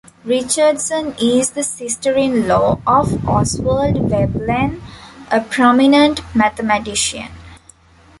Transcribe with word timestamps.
Richardson 0.25 1.13
is 1.21 1.51
the 1.51 1.61
sister-in-law 1.61 2.79
of 2.87 3.29
Oswald 3.29 4.09
Veblen, 4.09 4.81
a 5.29 5.41
prominent 5.41 6.21
mathematician. 6.35 7.27